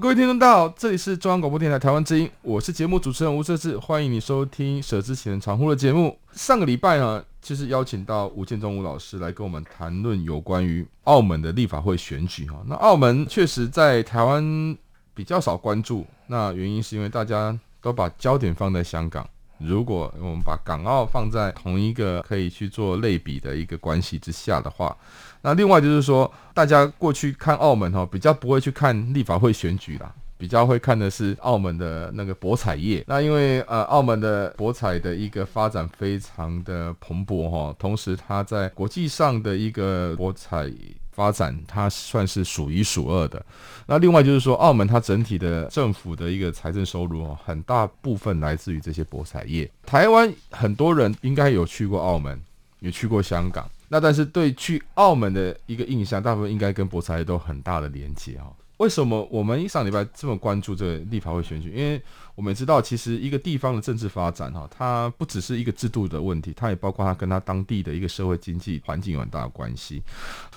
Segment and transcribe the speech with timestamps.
[0.00, 6.16] 各位听众，大家好，这里是中央广播电台台湾之音，我是节目主持人吴社志，欢迎你收听《舍之岂能藏乎》的节目。
[6.32, 12.62] 上个礼拜呢，其实邀请到吴建中吴老师来跟我们谈论有关于澳门的立法会选举哈。
[12.66, 14.42] 那澳门确实在台湾
[15.12, 19.28] 比较少关注，那原因是因为大家都把焦点放在香港。
[19.60, 24.96] 如果我们把港澳放在同一个可以去做类比的一个关系之下的话，
[25.42, 33.04] 那另外就是说，大家过去看澳门哈，比较不会去看立法会选举啦，比较会看的是澳门的那个博彩业。
[33.06, 40.70] 那因为呃，澳门的博彩的一个发展非常的蓬勃哈，同时它在国际上的一个博彩。
[41.20, 43.44] 发展它算是数一数二的。
[43.84, 49.70] 那另外就是说，澳门它整体的政府的一个财政收入哦，很大部分来自于这些博彩业。
[49.84, 52.40] 台湾很多人应该有去过澳门，
[52.78, 53.68] 也去过香港。
[53.88, 58.46] 那但是对去澳门的一个印象，大部分应该跟博彩业都很大的连接啊。
[58.80, 61.70] 为什么我们一上礼拜这么关注这个立法会选举？
[61.70, 62.00] 因为
[62.34, 70.02] 我们知道，其实一个地方的政治发展，哈，它不只是一个制度的问题，它也包括它跟它当地的一个社会经济环境有很大的关系。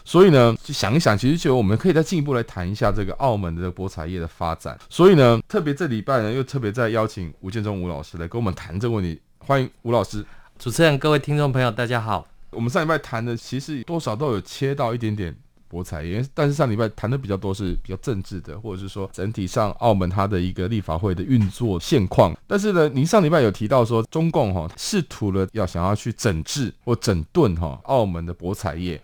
[0.06, 4.80] 所以呢，就想一想，其实就我们可以再进一步来谈一下这个澳门的这个博彩业的发展。
[4.90, 9.20] 所以呢，特别这礼拜呢，又特别在邀请吴建中吴老师来跟我们谈这个问题。
[9.40, 10.26] 欢迎吴老师。
[10.58, 12.26] 主持人、各位听众朋友，大家好。
[12.52, 15.36] 我们上礼拜谈的，其实多少都有切到一点点。
[15.74, 22.38] 博彩业，但是上礼拜谈的比较多是比较政治的，或者是说整体上澳门它的一个立法会的运作现况。
[22.46, 29.02] 但是呢，您上礼拜有提到说，中共哈试图了要想要去整治或整顿哈澳门的博彩业。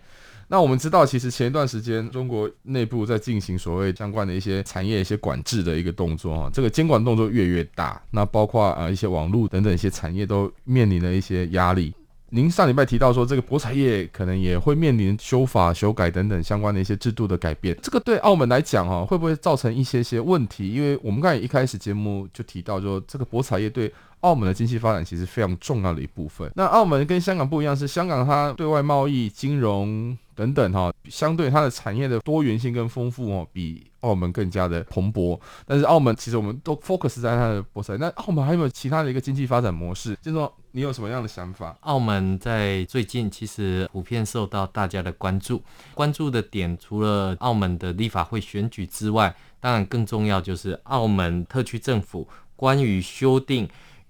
[0.51, 11.93] 那我们知道，其实前一段时间中国内部在进行所谓相关的一些产业一些管制的一个动作哈，这个监管动作越越大，那包括啊一些网络等等一些产业都面临了一些压力。
[12.31, 17.75] 您上礼拜提到说，这个博彩业可能也会面临修法、修改等等相关的一些制度的改变。
[17.81, 20.71] 这个对澳门来讲，哈，会不会造成一些些问题？
[20.71, 26.51] 因为我们刚才一开始节目就提到说，这个博彩业对澳门的经济发展其实非常重要的一部分。
[26.55, 35.39] 那澳门跟香港不一样，是香港它对外贸易、金融等等，哈，相对它的产业的多元性跟丰富，哦，比澳门更加的蓬勃。
[35.65, 40.17] 但是澳门其实我们都 focus 在它的博彩，那澳门还有没有其他的一个经济发展模式？
[40.21, 40.51] 就是说。
[40.71, 41.75] 你有什么样的想法？
[41.79, 45.59] 澳门在最近其实普遍受到大家的关注，
[45.95, 53.67] 关注的点除了澳门的立法会选举之外，当然更重要就是澳门特区政府关于修订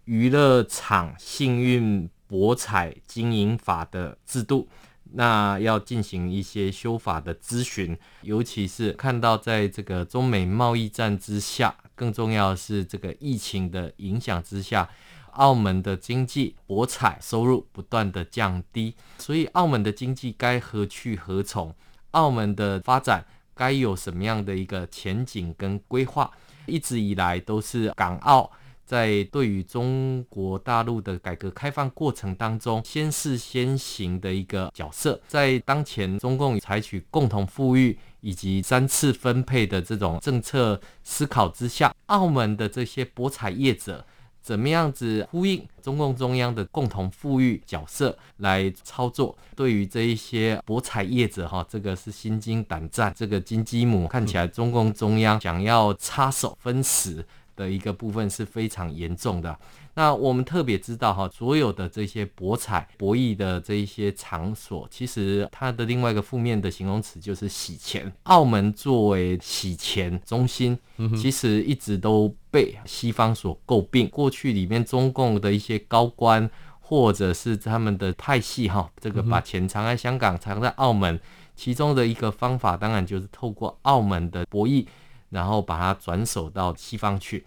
[0.09, 4.67] 娱乐场幸运博彩经营法的制度，
[5.11, 14.89] 那要进行一些修法的咨询，尤其是看到在这个中美贸易战之下，更重要的是这个疫情的影响之下。
[15.33, 21.71] 澳门的经济博彩收入不断的降低，所以澳门的经济该何去何从？
[22.11, 26.31] 澳门的发展该有什么样的一个前景跟规划？
[26.65, 28.51] 一直以来都是港澳
[28.89, 35.21] 在对于中国大陆的改革开放过程当中先试先行的一个角色。
[35.27, 44.03] 在当前中共采取共同富裕以及三次分配的这种政策思考之下，澳门的这些博彩业者。
[44.41, 49.37] 怎么样子呼应中共中央的共同富裕角色来操作？
[49.53, 53.13] 对于这一些博彩业者哈，这个是心惊胆战。
[53.15, 57.23] 这个金鸡母看起来，中共中央想要插手分食
[57.59, 59.59] 的一个部分是非常严重的。
[59.95, 68.09] 那我们特别知道哈，所有的这些博彩博弈的这一些场所，其实它的另外一个负面的形容词就是洗钱。
[68.23, 70.77] 澳门作为洗钱中心，
[71.17, 74.07] 其实一直都被西方所诟病。
[74.07, 81.19] 过去里面中共的一些高官或者是他们的派系哈，这个把钱藏在香港、藏在澳门，
[81.57, 84.85] 其中的一个方法当然就是透过澳门的博弈。
[85.29, 87.45] 然后把它转手到西方去。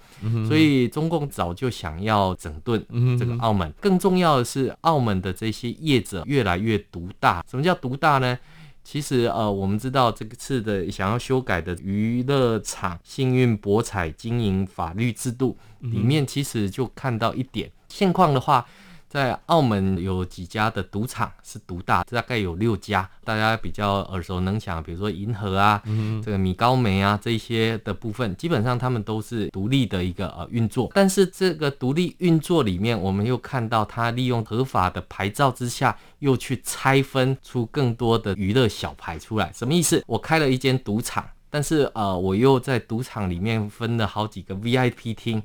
[0.49, 2.85] 所以中共早就想要整顿
[3.19, 3.73] 这个澳门。
[3.81, 7.45] 更重要的是，澳门的这些业者越来越独大。
[7.51, 8.39] 什么叫独大呢？
[8.85, 18.67] 其实呃，我们知道这个次的想要修改的娱乐场幸运博彩经营法律制度里面，其实就看到一点现况的话。
[19.13, 25.83] 在澳门有几家的赌场是独大，大概有六家，大家比较耳熟能详，比如说银河啊，
[26.25, 30.91] 这个米高梅啊，这些的部分，基本上他们都是独立的一个呃运作。
[30.95, 39.53] 但是这个独立运作里面，我们又看到他利用合法的牌照之下，又去拆分出更多的娱乐小牌出来。
[39.53, 40.03] 什么意思？
[40.07, 45.43] 我开了一间赌场，但是呃，我又在赌场里面分了好几个 VIP 厅，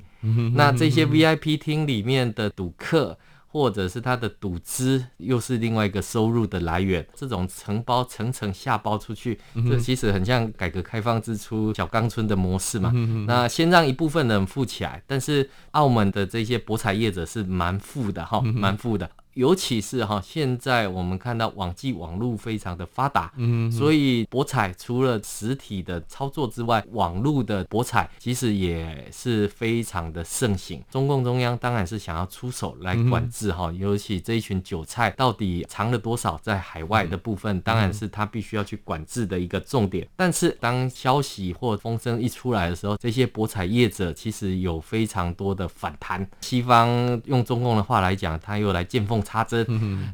[0.54, 3.18] 那这些 VIP 厅里面的赌客。
[3.50, 12.92] 或者是他的赌资又是另外一个收入的来源，这种承包层层下包出去，这其实很像改革开放之初小钢村的模式嘛。
[13.26, 19.10] 那先让一部分人富起来，但是澳门的这些博彩业者是蛮富的哈，蛮富的。
[19.38, 30.82] 尤其是哈，现在我们看到网际网络非常的发达，嗯，所以博彩除了实体的操作之外，网络的博彩其实也是非常的盛行。
[30.90, 40.04] 中共中央当然是想要出手来管制哈，尤其这一群韭菜到底藏了多少在海外的部分，当然是他必须要去管制的一个重点。
[40.16, 46.28] 但是当消息或风声一出来的时候，这些博彩业者其实有非常多的反弹。
[46.40, 49.66] 西方用中共的话来讲，他又来见缝插针，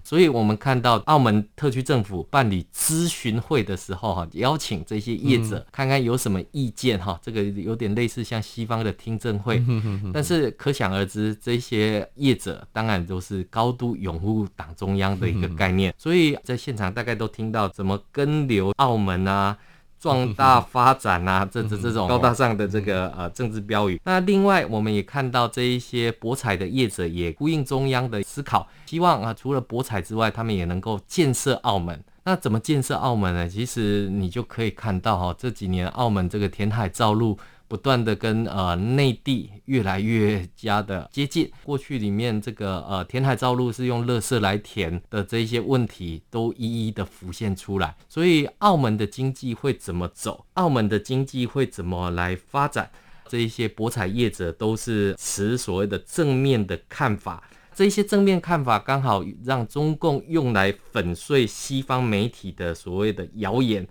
[0.02, 9.64] 所以我们看到澳门特区政府办理咨询会的时候，哈，邀请这些业者看看有什么意见，哈，这个有点类似像西方的听证会，
[10.12, 19.56] 但是可想而知，这些业者当然都是高度拥护党中央的一个概念，所以在现场大概都听到怎么跟留澳门啊。
[20.04, 23.98] 壮大发展啊， 这这这种高大上的这个呃政治标语。
[24.04, 31.98] 那另外，我们也看到这一些博彩的业者也呼应中央的思考，希望啊，除了博彩之外，他们也能够建设澳门。
[32.26, 33.48] 那怎么建设澳门呢？
[33.48, 37.38] 其实你就可以看到哈，这几年澳门这个填海造陆。
[37.66, 50.44] 不断的跟呃内地越来越加的接近，过去里面这个呃填海造陆是用垃圾来填的这一些问题都一一的浮现出来，所以澳门的经济会怎么走？
[50.54, 52.90] 澳门的经济会怎么来发展？
[53.26, 57.42] 这一些博彩业者都是持所谓的正面的看法，
[57.74, 63.88] 这一些正面看法刚好让中共用来粉碎西方媒体的所谓的谣言。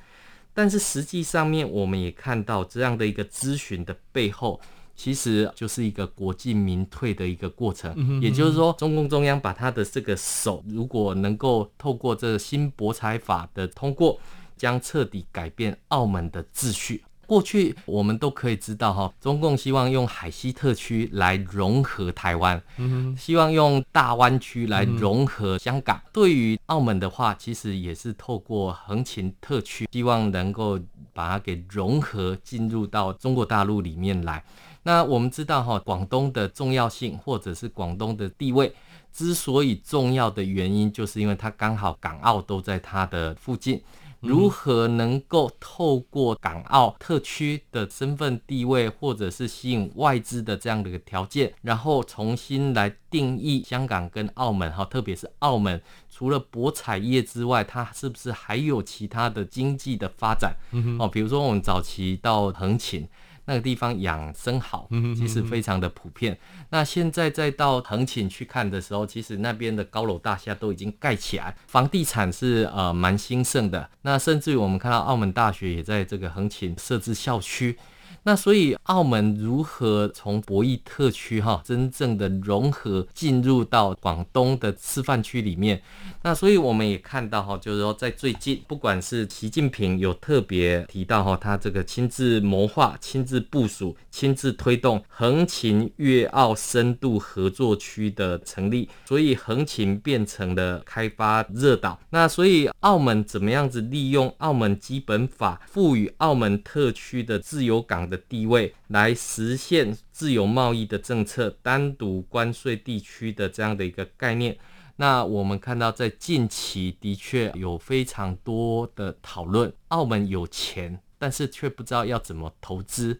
[0.53, 4.59] 但是实际上面，我们也看到这样的一个咨询的背后，
[4.95, 8.21] 其实就是一个国进民退的一个过程。
[8.21, 14.19] 也就是说，中共中央把他的这个手，如果能够透过这新博彩法的通过，
[14.55, 17.03] 将彻底改变澳门的秩序。
[17.25, 26.01] 过去我们都可以知道哈，中共希望用海西特区来融合台湾，嗯希望用大湾区来融合香港。
[26.11, 30.79] 对于澳门的话，其实也是透过横琴特区，希望能够
[31.13, 34.43] 把它给融合进入到中国大陆里面来。
[34.83, 38.73] 那我们知道哈，广东的重要性或者是广东的地位
[39.13, 43.81] 之所以重要的原因，就是因为它刚好港澳都在它的附近。
[44.23, 60.55] 如何能够透过港澳特区的身份地位，或者是吸引外资的这样的一个条件，然后重新来定义香港跟澳门哈，特别是澳门，除了博彩业之外，它是不是还有其他的经济的发展？
[60.99, 63.07] 哦，比如说我们早期到横琴。
[63.45, 66.37] 那个地方养生好，其实非常的普遍。
[66.69, 73.89] 那现在再到横琴去看的时候，其实那边的高楼大厦都已经盖起来，房地产是呃蛮兴盛的。
[74.03, 77.77] 那甚至于我们看到澳门大学也在这个横琴设置校区。
[78.23, 85.81] 那所以澳门如何从博弈特区哈，真正的融合进入到广东的示范区里面？
[86.21, 101.99] 那所以我们也看到哈，就是说在最近，不管是习近平有特别提到哈，他这个亲自谋划、亲自部署、亲自推动横琴粤澳深度合作区的成立，所以横琴变成了开发热岛。
[102.09, 114.55] 那所以澳门怎么样子利用澳门基本法赋予澳门特区的自由港的地位，来实现自由贸易的政策，单独关税地区的这样的一个概念。
[114.97, 119.73] 那我们看到，在近期的确有非常多的讨论。
[119.87, 123.15] 澳门有钱，但是却不知道要怎么投资；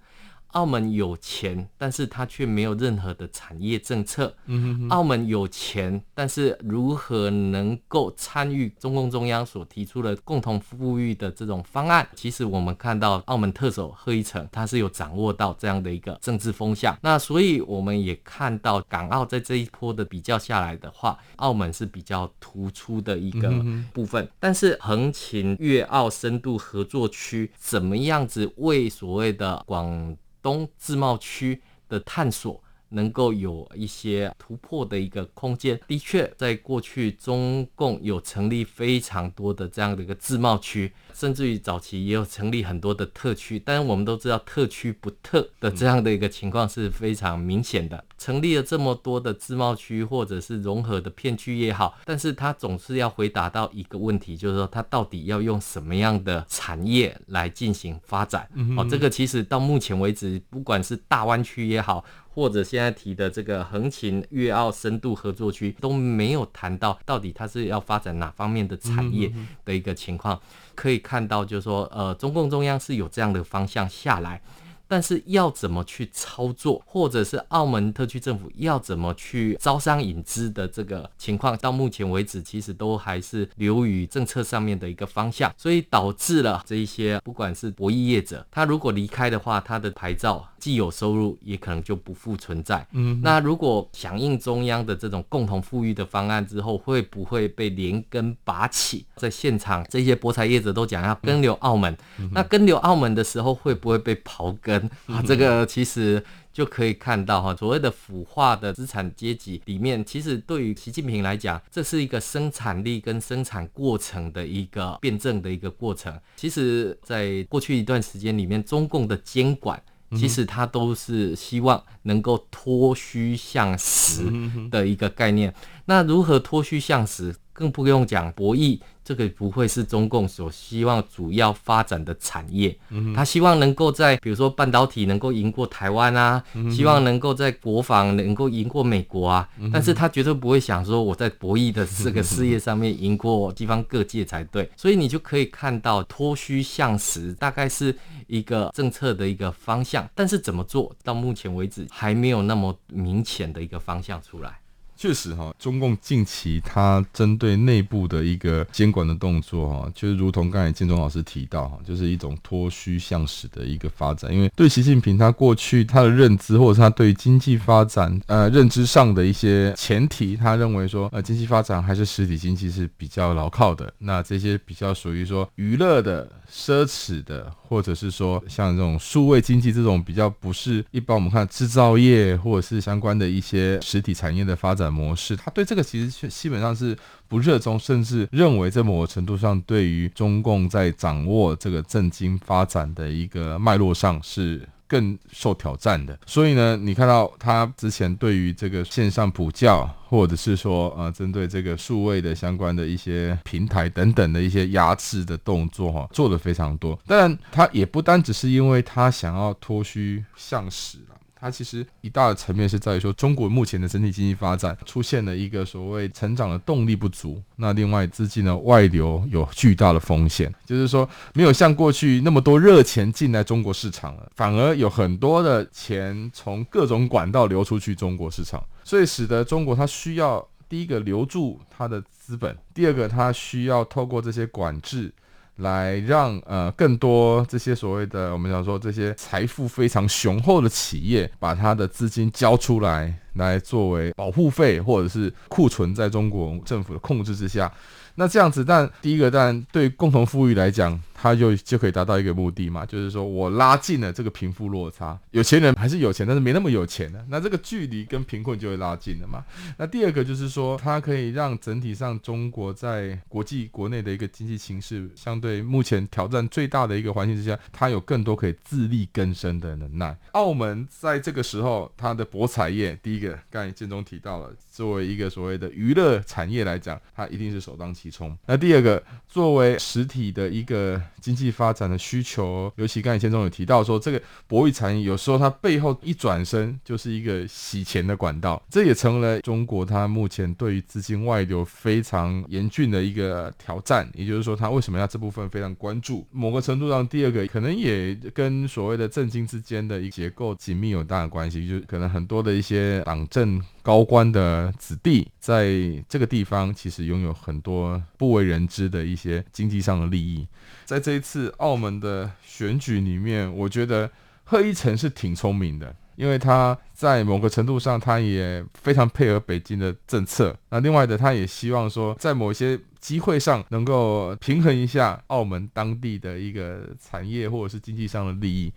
[0.53, 4.36] 澳门有钱，但是他却没有任何的产业政策。
[4.48, 4.89] 嗯哼哼。
[4.89, 12.07] 澳门有钱，但是如何能够参与中共中央所提出的共同富裕的这种方案？
[12.15, 16.98] 其实我们看到澳门特首贺一诚，他是有掌握到这样的一个政治风向。
[17.01, 23.51] 那所以我们也看到港澳在这一波的比较下来的话，澳门是比较突出的一个
[23.93, 24.29] 部分。
[24.39, 31.60] 但是横琴粤澳深度合作区怎么样子为所谓的广东自贸区
[31.90, 35.80] 的探索，能够有一些突破的一个空间。
[35.88, 40.92] 的确，在过去中共有成立非常多的这样的一个自贸区。
[41.14, 48.04] 甚至于早期也有成立很多的特区，但是我们都知道特区不特的这样的一个情况是非常明显的。
[48.18, 58.50] 成立了这么多的自贸区或者是融合的片区也好，但是它总是要回答到一个问题，就是说它到底要用什么样的产业来进行发展？
[58.76, 69.32] 哦，这个其实到目前为止，不管是大湾区也好，或者现在提的这个横琴粤澳深度合作区，都没有谈到到底它是要发展哪方面的产业
[69.63, 70.40] 的一个情况。
[70.75, 74.42] 可以看到，就是说，呃，中共中央是有这样的方向下来。
[74.86, 92.88] 但是要怎么去操作，或者是澳门特区政府要怎么去招商引资的这个情况，到目前为止其实都还是流于政策上面的一个方向，所以导致了这一些不管是博弈业者，他如果离开的话，他的牌照既有收入也可能就不复存在。
[92.93, 99.05] 嗯，那如果响应中央的这种共同富裕的方案之后，会不会被连根拔起？
[99.17, 101.93] 在现场这些博彩业者都讲要跟留澳门，
[102.32, 104.89] 那跟留澳门的时候会不会被刨根？
[105.08, 116.17] 啊，这个其实就可以看到哈，所谓的腐化的资产阶级里面，其实对于习近平来讲，这是一个生产力跟生产过程的一个辩证的一个过程。
[116.38, 119.82] 其实，在过去一段时间里面，中共的监管，
[120.15, 124.24] 其实它都是希望能够脱虚向实
[124.70, 125.53] 的一个概念。
[125.86, 127.36] 那如何脱虚向实？
[127.53, 132.75] 更不用讲博弈，这个不会是中共所希望主要发展的产业。
[132.89, 144.69] 嗯，他希望能够在比如说半导体能够赢过台湾啊，嗯，希望能够在国防能够赢过美国啊，嗯，但是他绝对不会想说我在博弈的这个事业上面 赢过西方各界才对。
[144.75, 147.95] 所以你就可以看到脱虚向实大概是
[148.27, 154.60] 一个政策的一个方向，但是怎么做到目前为止还没有那么明显的一个方向出来。
[155.03, 164.33] 确实哈，中共近期它针对内部的一个监管的动作哈，就是如同刚才建中老师提到哈，就是一种脱虚向实的一个发展。
[164.33, 173.93] 因为对习近平他过去他的认知，或者他对经济发展呃认知上的一些前提，他认为说呃经济发展还是实体经济是比较牢靠的。
[173.98, 186.96] 那这些比较属于说娱乐的、奢侈的，或者是说像这种数位经济这种比较不是一般我们看制造业或者是相关的一些实体产业的发展模式，他对这个其实基本上是
[187.28, 196.18] 不热衷，甚至认为在某个程度上，对于中共在掌握这个政经发展的一个脉络上是更受挑战的。
[196.28, 207.00] 所以呢，你看到他之前对于这个线上补教，或者是说呃，针对这个数位的相关的一些平台等等的一些压制的动作哈，做的非常多。
[207.08, 211.00] 当然，他也不单只是因为他想要脱虚向实。
[211.44, 217.44] 它其实一大的层面是在于说，中国目前的整体经济发展出现了一个所谓成长的动力不足。
[217.58, 235.14] 那另外资金的外流有巨大的风险，就是说没有像过去那么多热钱进来中国市场了，反而有很多的钱从各种管道流出去中国市场，所以使得中国它需要第一个留住它的资本，第二个它需要透过这些管制。
[235.57, 247.72] 来让呃更多这些所谓的我们想说这些财富非常雄厚的企业，把它的资金交出来，来作为保护费或者是库存，在中国政府的控制之下。
[248.15, 259.42] 那这样子，但第一个，但对共同富裕来讲，它就就可以达到一个目的嘛，就是说我拉近了这个贫富落差，有钱人还是有钱，但是没那么有钱的，那这个距离跟贫困就会拉近了嘛。
[259.77, 270.13] 那第二个就是说，它可以让整体上中国在国际国内的一个经济形势相对目前挑战最大的一个环境之下，它有更多可以自力更生的能耐。
[270.34, 278.38] 澳门在这个时候，它的博彩业，第一个刚才建中提到了，作为一个所谓的娱乐产业来讲，它一定是首当其冲。
[278.46, 294.08] 那第二个，作为实体的一个经济发展的需求，尤其刚才建忠有提到说，这个博弈产业有时候它背后一转身就是一个洗钱的管道，这也成了中国它目前对于资金外流非常严峻的一个挑战。
[294.13, 296.27] 也就是说，它为什么要这部分非常关注？
[296.30, 303.63] 某个程度上，第二个可能也跟所谓的政经之间的一个结构紧密有大的关系，就是可能很多的一些党政。
[303.84, 305.70] 高官的子弟在
[306.10, 310.48] 这个地方其实拥有很多不为人知的一些经济上的利益。
[310.86, 314.10] 在这一次澳门的选举里面，我觉得
[314.46, 320.58] 贺一诚是挺聪明的，因为他在某个程度上，他也非常配合北京的政策。
[320.70, 328.72] 那另外的，他也希望说，在某些机会上能够平衡一下澳门当地的一个产业或者是经济上的利益。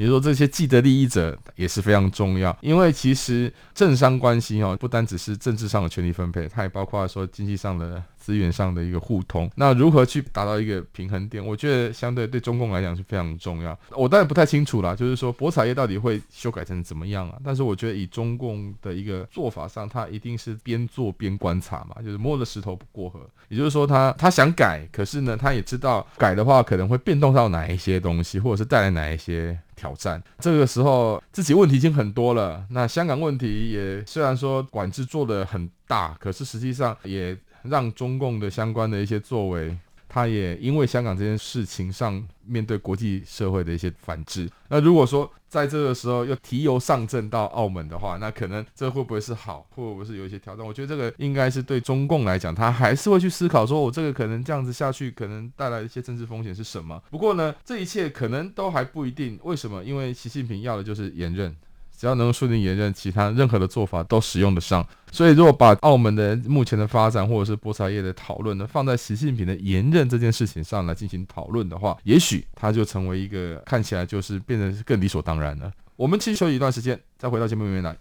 [0.00, 9.50] 也就是说，这些既得利益者也是非常重要，因为其实政商关系哦，不单只是政治上的权力分配，它也包括说经济上的资源上的一个互通。
[9.56, 11.44] 那如何去达到一个平衡点？
[11.44, 13.78] 我觉得相对对中共来讲是非常重要。
[13.90, 17.38] 我当然不太清楚啦，就是说博彩业到底会修改成怎么样啊？
[17.44, 23.20] 但是我觉得以中共的一个做法上，它一定是边做边观察嘛，就是摸着石头不过河。
[23.48, 29.58] 也就是说他，他他想改，可是呢，他也知道改的话可能会变动到哪一些东西，或者是带来哪一些。
[29.80, 32.62] 挑战，这个时候自己问题已经很多了。
[32.68, 39.74] 那香港问题也虽然说管制做得很大，可是实际上也让中共的相关的一些作为。
[40.12, 50.66] 他也因为香港这件事情上面对国际社会的一些反制，那如果说在这个时候又提油上阵到澳门的话，那可能这会不会是好，会不会是有一些挑战？
[50.66, 57.00] 我觉得这个应该是对中共来讲，他还是会去思考说，我这个可能这样子下去，可能带来一些政治风险是什么？
[57.10, 59.38] 不过呢，这一切可能都还不一定。
[59.44, 59.82] 为什么？
[59.84, 61.54] 因为习近平要的就是延任。
[62.00, 64.82] 只要能够顺利连任，其他任何的做法都使用得上。
[65.12, 75.70] 所以，如果把澳门的目前的发展，或者是博彩业的讨论呢，放在习近平的连任这件事情上来进行讨论的话，也许他就成为一个看起来就是变得更理所当然了。
[75.96, 77.94] 我们其实休息一段时间，再回到节目里面来。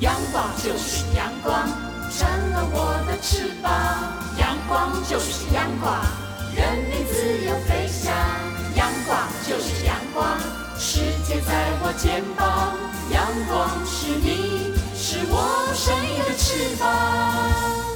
[0.00, 1.66] 阳光就是阳光，
[2.10, 3.72] 成了我的翅膀。
[4.38, 5.98] 阳光就是阳光，
[6.54, 7.85] 人民自由飞
[11.40, 11.52] 在
[11.82, 12.74] 我肩膀，
[13.10, 15.34] 阳光是你，是我
[15.74, 17.95] 生命的翅膀。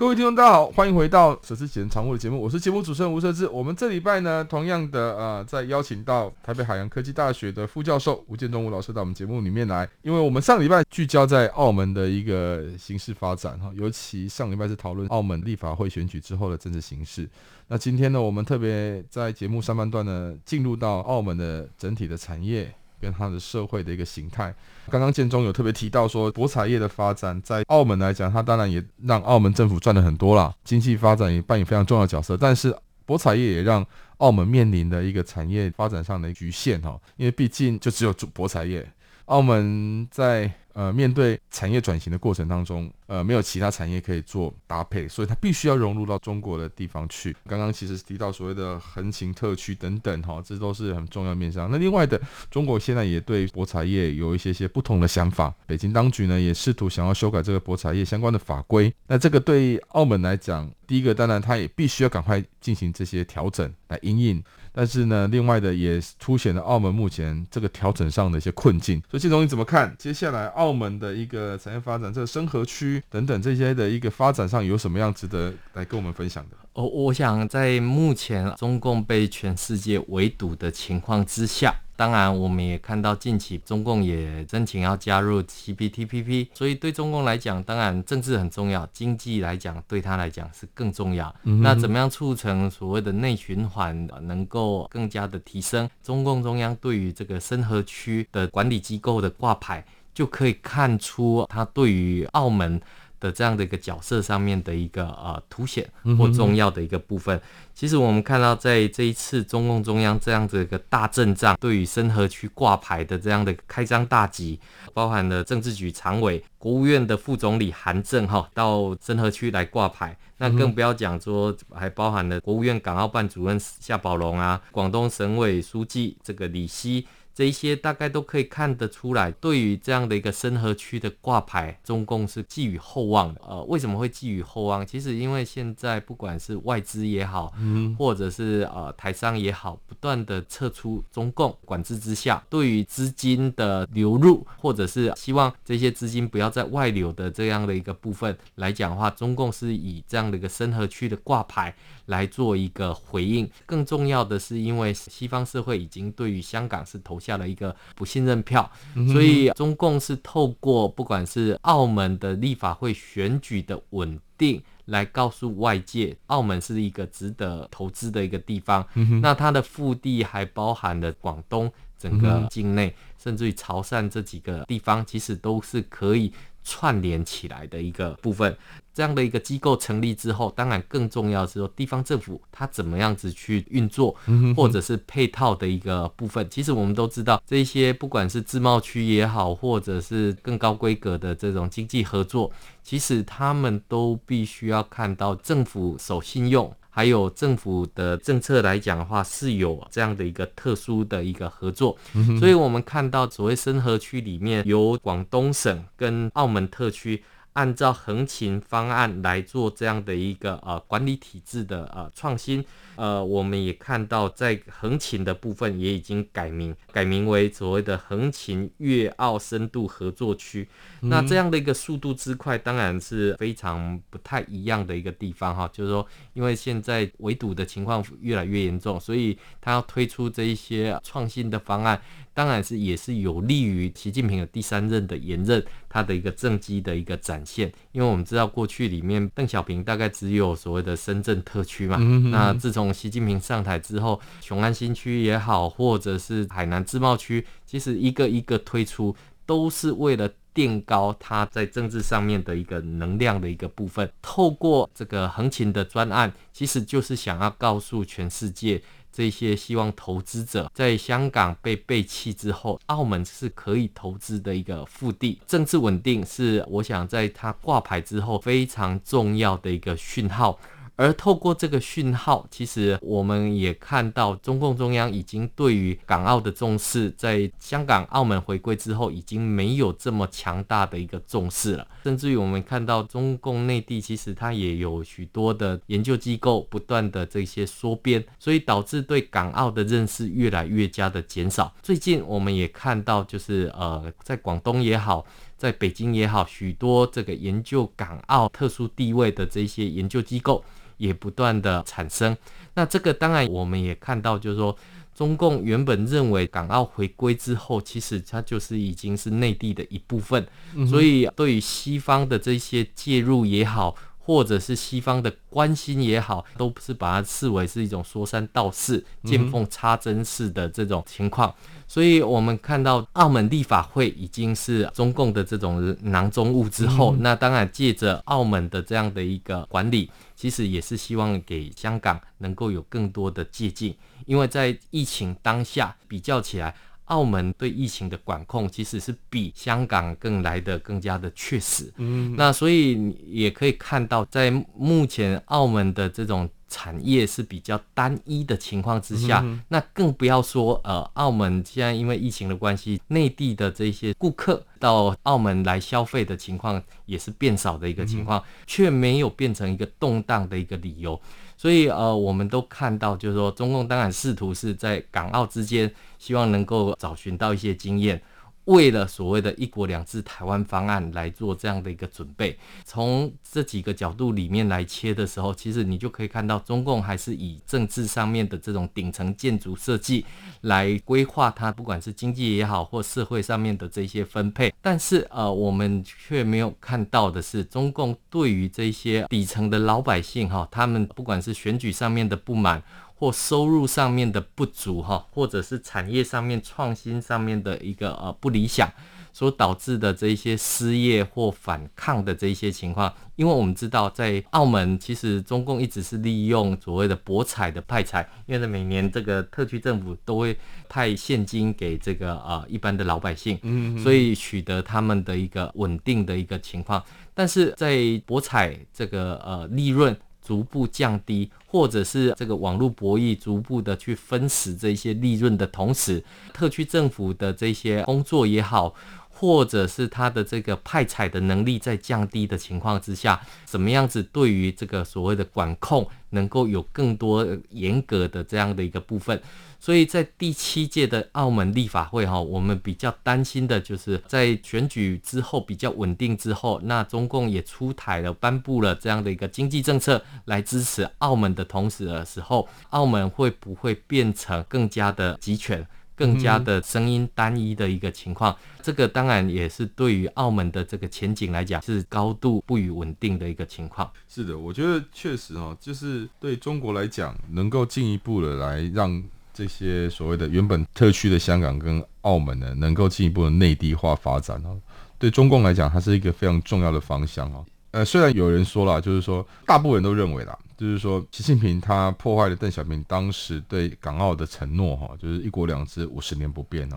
[0.00, 3.46] 各位听众，大家好，欢迎回到《舍之前常务》的节目，我是节目主持人吴社志。
[3.46, 17.28] 我们这礼拜呢，同样的呃，在邀请到台北海洋科技大学的副教授吴建东吴老师到我们节目里面来，因为我们上礼拜聚焦在澳门的一个形势发展哈，尤其上礼拜是讨论澳门立法会选举之后的政治形势。
[17.68, 22.74] 那今天呢，我们特别在节目上半段呢，进入到澳门的整体的产业。
[23.00, 24.54] 跟它的社会的一个形态，
[24.90, 32.36] 刚刚建中有特别提到说，博彩业的发展在澳门来讲，它当然也让澳门政府赚了很多啦，经济发展也扮演非常重要的角色。
[32.36, 33.84] 但是博彩业也让
[34.18, 38.86] 澳门面临的一个产业发展上的局限哈，因为毕竟就只有博彩业，
[39.24, 40.52] 澳门在。
[40.72, 47.36] 呃，面对产业转型的过程当中，呃，没有其他产业可以做搭配，所以它必须要融入到中国的地方去。
[47.48, 51.70] 刚刚其实提到所谓的横琴特区等等，哈，这都是很重要面向。
[51.70, 55.54] 那另外的，中国现在也对博彩业有一些些不同的想法。
[55.66, 58.92] 北京当局呢，也试图想要修改这个博彩业相关的法规。
[59.06, 64.42] 那这个对澳门来讲，第一个当然它也必须要赶快进行这些调整来因应。
[64.72, 69.02] 但是呢，另外的也凸显了澳门目前这个调整上的一些困境。
[69.10, 69.94] 所以，建总你怎么看？
[69.98, 76.56] 接下来澳门的一个产业发展，这个深合区等等这些的一个发展上，有什么样值得来跟我们分享的？
[76.74, 81.74] 哦，我想在目前中共被全世界围堵的情况之下。
[82.00, 91.34] 当然，我们也看到近期中共也申请要加入 CPTPP，所以对中共来讲，当然政治很重要，经济来讲对他来讲是更重要。
[91.42, 95.90] 嗯、那怎么样促成所谓的内循环能够更加的提升？
[96.02, 99.84] 中共中央对于这个深合区的管理机构的挂牌，
[100.14, 102.80] 就可以看出他对于澳门。
[103.20, 107.42] 的这样的一个角色上面的一个呃凸显或重要的一个部分，嗯、
[107.74, 114.58] 其实我们看到在这一次中共中央这样子一个大阵仗，对于深河区挂牌的这样的开张大吉，
[114.94, 127.06] 包含了政治局常委、国务院的副总理韩正哈到深河区来挂牌，那更不要讲说还包含了国务院港澳办主任夏宝龙啊，广东省委书记这个李希。
[127.34, 133.40] 这一些大概都可以看得出来，对于这样的一个深河区的挂牌，中共是寄予厚望的。
[133.46, 134.86] 呃，为什么会寄予厚望？
[134.86, 151.74] 其实因为现在不管是外资也好，嗯，或者是呃台商也好，不断的撤出中共管制之下，对于资金的流入，或者是希望这些资金不要在外流的这样的一个部分来讲的话，中共是以这样的一个深河区的挂牌
[152.10, 153.50] 来做一个回应。
[153.64, 157.30] 更重要的是，因为西方社会已经对于香港是投下。
[157.40, 158.70] 了一个不信任票，
[159.10, 168.86] 所以中共是透过不管是澳门的立法会选举的稳定，来告诉外界，澳门是一个值得投资的一个地方。
[169.22, 176.30] 那它的腹地还包含了广东整个境内，甚至于潮汕这几个地方，其实都是可以
[176.62, 178.54] 串联起来的一个部分。
[179.00, 184.14] 这样的一个机构成立之后，当然更重要的是说，地方政府它怎么样子去运作，
[184.54, 186.46] 或者是配套的一个部分。
[186.50, 201.96] 其实我们都知道，这些不管是自贸区也好，或者是更高规格的这种经济合作，其实他们都必须要看到政府守信用，还有政府的政策来讲的话，是有这样的一个特殊的一个合作。
[202.38, 207.24] 所以我们看到所谓深河区里面，由广东省跟澳门特区。
[207.54, 212.64] 按照横琴方案来做这样的一个呃管理体制的呃创新，
[213.00, 220.68] 呃，我们也看到在横琴的部分也已经改名，改名为所谓的横琴粤澳深度合作区。
[221.00, 225.66] 那这样的一个速度之快，当然是非常不太一样的一个地方哈。
[225.72, 231.98] 就是说，因为现在围堵的情况越来越严重，所以他要推出这一些创新的方案。
[232.32, 237.70] 当然是也是有利于习近平的第三任的延任，他的一个政绩的一个展现。
[237.92, 241.96] 因为我们知道过去里面邓小平大概只有所谓的深圳特区嘛，
[242.30, 249.14] 那自从习近平上台之后，雄安新区也好，或者是海南自贸区，其实一个一个推出，
[249.46, 254.10] 都是为了垫高他在政治上面的一个能量的一个部分。
[254.20, 258.82] 透过这个横琴的专案，其实就是想要告诉全世界。
[259.12, 265.40] 这些希望投资者在香港被背弃之后，澳门是可以投资的一个腹地。
[265.48, 270.56] 政治稳定是我想在它挂牌之后非常重要的一个讯号。
[271.00, 281.88] 而透过这个讯号，其实我们也看到中共中央已经对于港澳的重视，在香港、澳门回归之后，已经没有这么强大的一个重视了。
[282.04, 291.74] 甚至于我们看到中共内地，其实它也有许多的研究机构不断的这些缩编，所以导致对港澳的认识越来越加的减少。
[291.82, 295.24] 最近我们也看到，就是呃，在广东也好，
[295.56, 300.62] 在北京也好，许多这个研究港澳特殊地位的这些研究机构。
[301.00, 302.36] 也不断的产生，
[302.74, 304.76] 那这个当然我们也看到，就是说，
[305.14, 310.46] 中共原本认为港澳回归之后，其实它就是已经是内地的一部分，
[310.86, 321.52] 所以对于西方的这些介入也好，或者是西方的关心也好，都不是把它视为是一种说三道四、见缝插针式的这种情况。
[321.88, 333.92] 所以我们看到澳门立法会已经是中共的这种囊中物之后，那当然借着澳门的这样的一个管理，其实也是希望给香港能够有更多的借鉴，
[334.26, 336.72] 因为在疫情当下比较起来，
[337.10, 341.92] 澳门对疫情的管控其实是比香港更来的更加的确实。
[341.98, 346.48] 嗯，那所以也可以看到，在目前澳门的这种。
[346.72, 361.20] 产业是比较单一的情况之下，嗯、那更不要说呃，澳门现在因为疫情的关系，内地的这些顾客到澳门来消费的情况也是变少的一个情况，嗯、却没有变成一个动荡的一个理由。
[361.60, 368.18] 所以呃，我们都看到，就是说，中共当然试图是在港澳之间，希望能够找寻到一些经验。
[368.66, 380.24] 为了所谓的一国两制台湾方案来做这样的一个准备，从这几个角度里面来切的时候，其实你就可以看到，中共还是以政治上面的这种顶层建筑设计
[380.62, 384.72] 来规划它，不管是经济也好，或社会上面的这些分配。
[384.80, 392.82] 但是呃，我们却没有看到的是，中共对于这些底层的老百姓哈，他们不管是选举上面的不满。
[393.20, 398.90] 或收入上面的不足哈，或者是产业上面创新上面的一个呃不理想，
[399.30, 410.56] 所导致的这一些失业或反抗的这一些情况，因为我们知道在澳门，其实中共一直是利用所谓的博彩的派彩，因为呢每年这个特区政府都会
[410.88, 417.04] 派现金给这个呃一般的老百姓，嗯，所以取得他们的一个稳定的一个情况，
[417.34, 420.16] 但是在博彩这个呃利润。
[420.50, 428.92] 逐步降低，或者是这个网络博弈逐步的去分食这些利润的同时，特区政府的这些工作也好。
[429.32, 439.40] 或者是他的这个派彩的能力在降低的情况之下，怎么样子对于这个所谓的管控能够有更多严格的这样的一个部分？
[439.80, 455.86] 所以在第七届的澳门立法会哈，我们比较担心的就是在选举之后比较稳定之后，那中共也出台了颁布了这样的一个经济政策来支持澳门的同时的时候，澳门会不会变成更加的集权？
[456.16, 464.12] 更加的声音单一的一个情况，这个当然也是对于澳门的这个前景来讲是高度不予稳定的一个情况。
[464.28, 474.78] 是的，我觉得确实哦，就是对中国来讲，能够进一步的来让这些所谓的原本特区的香港跟澳门呢，能够进一步的内地化发展哦，
[475.18, 477.64] 对中共来讲，它是一个非常重要的方向哦。
[477.92, 480.56] 呃，虽然有人说了，就是说大部分人都认为啦。
[480.76, 486.96] 就是说，习近平他破坏了邓小平当时对港澳的承诺，哈，就是一国两制五十年不变哦。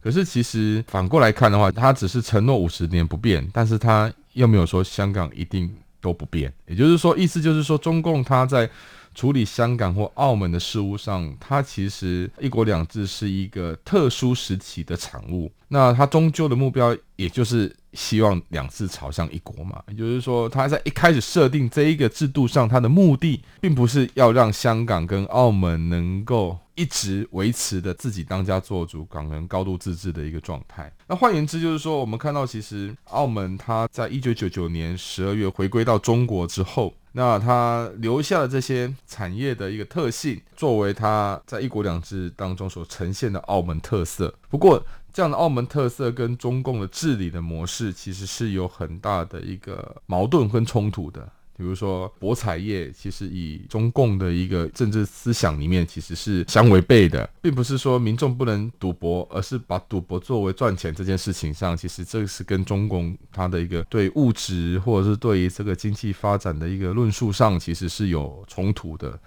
[0.00, 5.68] 可是其实反过来看的话，他只是承诺五十年不变，但是他又没有说香港一定
[6.00, 6.52] 都不变。
[6.68, 8.70] 也就是说，意思就是说，中共他在
[9.14, 15.50] 处理香港或澳门的事务上，它其实一国两制是一个特殊时期的产物。
[15.68, 17.74] 那它终究的目标，也就是。
[17.94, 30.92] 希望两制朝向一国嘛，也就是说，它在一开始设定这一个制度上，它的目的并不是要让香港跟澳门能够一直维持的自己当家作主、港人高度自治的一个状态。
[31.06, 44.34] 那换言之，就是说，我们看到其实澳门它在一九九九年十二月回归到中国之后，那他留下了这些产业的一个特性，作为他在一国两制当中所呈现的澳门特色。
[44.50, 51.30] 不过，这样的澳门特色跟中共的治理的模式，其实是有很大的一个矛盾跟冲突的。
[51.56, 69.18] 比如说博彩业，其实以中共的一个政治思想里面，其实是相违背的，并不是说民众不能赌博，而是把赌博作为赚钱这件事情上，其实这是跟中共它的一个对物质或者是对于这个经济发展的一个论述上，其实是有冲突的。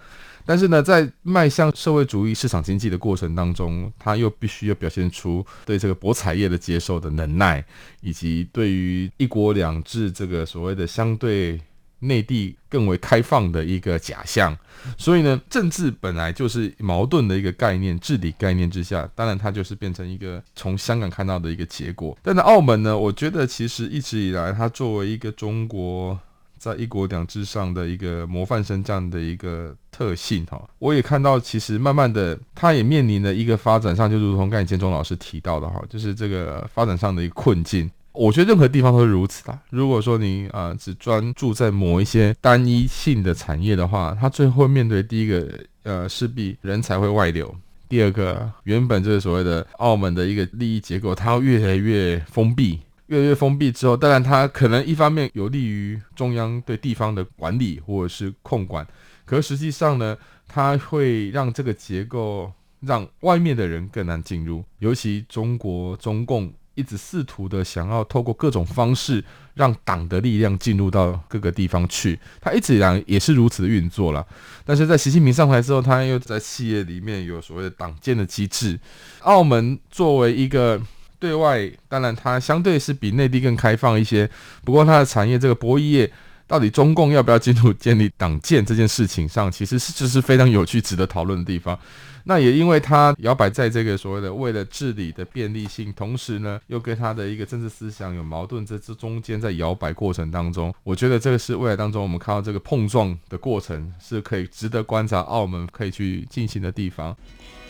[0.44, 7.62] 但是呢，在迈向社会主义市场经济的过程当中，他又必须要表现出对这个博彩业的接受的能耐，
[8.00, 11.60] 以及对于一国两制这个所谓的相对
[12.00, 14.56] 内地更为开放的一个假象。
[14.96, 22.16] 所以呢，政治本来就是矛盾的一个概念，治理概念之下，当然它就是变成一个从香港看到的一个结果。
[22.22, 26.18] 但在澳门呢，我觉得其实一直以来，它作为一个中国。
[26.60, 37.88] 在一国两制上的一个模范生这样的一个特性哈，我也看到，其实慢慢的，它也面临了一个发展上，就如同刚才建中老师提到的哈，就是这个发展上的一个困境。
[38.18, 39.56] 我觉得任何地方都是如此的。
[39.70, 45.48] 如果说你啊、只专注在某一些单一性的产业的话，它最后面对第一个
[45.84, 47.54] 呃势必人才会外流，
[47.88, 52.80] 第二个原本这个所谓的澳门的一个利益结构，它会越来越封闭。
[53.06, 58.86] 越来越封闭之后，当然它可能一方面有利于中央对地方的管理或者是控管，
[59.24, 60.14] 可实际上呢，
[60.46, 64.62] 它会让这个结构让外面的人更难进入。
[64.80, 69.22] 尤其中国中共一直试图的想要透过各种方式
[69.54, 74.24] 让党的力量进入到各个地方去，他一直以来也是如此运作了。
[74.64, 78.78] 但是在习近平上台之后，他又在企业里面有所谓的党建的机制。
[79.22, 80.80] 澳门作为一个。
[81.20, 84.30] 对外当然，它相对是比内地更开放一些。
[84.64, 86.12] 不过，它的产业这个博弈业，
[86.48, 91.78] 到底中共要不要进入建立党建这件事情上，其实是就是非常有趣、值得讨论的地方。
[92.24, 107.16] 那也因为它摇摆在这个所谓的为了治理的便利性，同时呢，又跟它的一个政治思想有矛盾，在这中间在摇摆过程当中，我觉得这个是未来当中我们看到这个碰撞的过程，是可以值得观察澳门可以去进行的地方。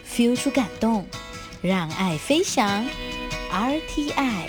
[0.09, 1.07] feel 出感动，
[1.61, 2.85] 让爱飞翔。
[3.51, 4.49] RTI，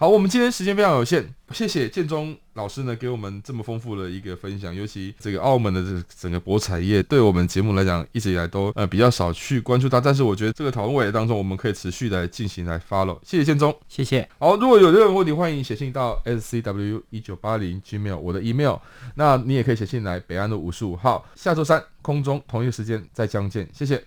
[0.00, 14.26] 好，我们今天时间非常有限，谢谢建中老师呢给我们这么丰富的一个分享，尤其这个澳门的这整个博彩业，对我们节目来讲一直以来都呃比较少去关注它，但是我觉得这个讨论未来当中我们可以持续来进行来 follow，谢谢建中，谢谢。
[14.38, 18.76] 好，如果有任何问题，欢迎写信到 scw 一九八零 gmail 我的 email，
[19.16, 24.02] 那你也可以写信来北安路五十五号，下周三空中同一个时间再相见，谢谢。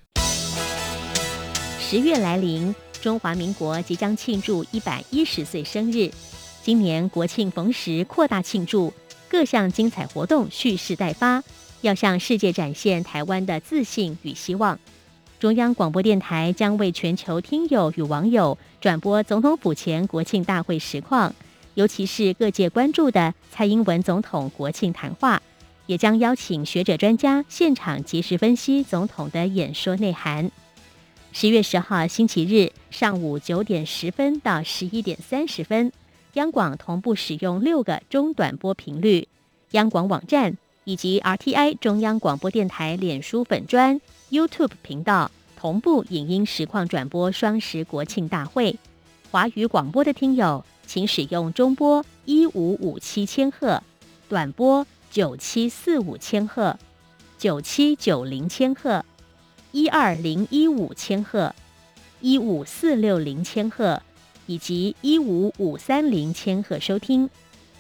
[1.79, 2.73] 十月来临。
[3.03, 6.09] 中华民国即将庆祝一百一十岁生日，
[6.61, 8.93] 今年国庆逢时扩大庆祝，
[9.27, 11.43] 各项精彩活动蓄势待发，
[11.81, 14.79] 要向世界展现台湾的自信与希望。
[15.37, 21.35] 中央广播电台将为全球听友与网友转播总统府前国庆大会实况，
[21.73, 25.41] 尤其是各界关注的蔡英文总统国庆谈话，
[25.87, 30.49] 也将邀请学者专家现场及时分析总统的演说内涵。
[31.35, 35.91] 十月十号星期日上午九点十分到十一点三十分，
[36.33, 39.27] 央广同步使用六个中短波频率，
[39.71, 48.77] 央广网站以及 RTI 中央广播电台脸书粉专、YouTube 频道同步影音实况转播双十国庆大会。
[49.31, 53.81] 华语广播的听友，请使用中波一五五七千赫、
[54.29, 56.77] 短波九七四五千赫、
[57.39, 59.03] 九七九零千赫。
[59.73, 61.55] 一二零一五千赫、
[62.21, 63.99] 一五四六零千赫
[64.45, 67.27] 以及一五五三零千赫收听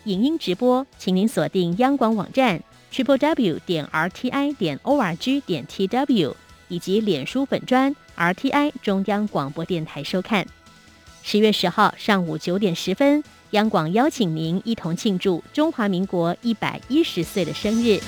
[0.05, 2.59] 影音直播，请您锁定央广网站
[2.91, 6.35] triple w 点 r t i 点 o r g 点 t w
[6.67, 10.43] 以及脸书粉专 r t i 中央广播电台收看。
[11.21, 17.99] 十月十号上午九点十分，央广邀请您一同庆祝中华民国一百一十岁的生日。